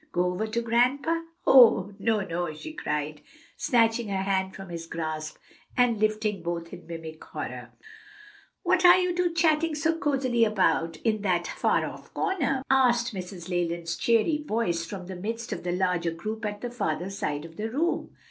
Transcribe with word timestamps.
go 0.11 0.33
over 0.33 0.47
to 0.47 0.63
grandpa?" 0.63 1.19
"Oh, 1.45 1.93
no, 1.99 2.21
no!" 2.21 2.51
she 2.55 2.73
cried, 2.73 3.21
snatching 3.55 4.07
her 4.07 4.23
hand 4.23 4.55
from 4.55 4.69
his 4.69 4.87
grasp, 4.87 5.37
and 5.77 5.99
lifting 5.99 6.41
both 6.41 6.73
in 6.73 6.87
mimic 6.87 7.23
horror. 7.23 7.69
"What 8.63 8.83
are 8.83 8.97
you 8.99 9.15
two 9.15 9.31
chatting 9.35 9.75
so 9.75 9.95
cosily 9.99 10.43
about 10.43 10.97
in 11.03 11.21
that 11.21 11.45
far 11.45 11.85
off 11.85 12.11
corner?" 12.15 12.63
asked 12.71 13.13
Mrs. 13.13 13.47
Leland's 13.47 13.95
cheery 13.95 14.43
voice 14.43 14.87
from 14.87 15.05
the 15.05 15.15
midst 15.15 15.53
of 15.53 15.61
the 15.61 15.71
larger 15.71 16.09
group 16.11 16.45
at 16.45 16.61
the 16.61 16.71
farther 16.71 17.11
side 17.11 17.45
of 17.45 17.57
the 17.57 17.69
room. 17.69 18.09